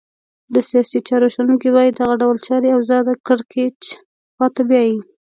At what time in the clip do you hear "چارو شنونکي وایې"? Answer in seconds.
1.07-1.91